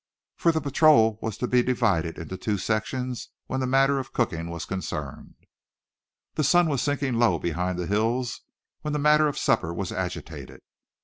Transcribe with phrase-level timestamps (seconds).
[0.35, 4.49] For the patrol was to be divided into two sections, when the matter of cooking
[4.49, 5.35] was concerned.
[6.33, 8.41] The sun was sinking low behind the hills
[8.81, 10.61] when the matter of supper was agitated.